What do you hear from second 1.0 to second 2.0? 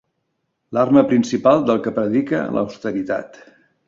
principal del que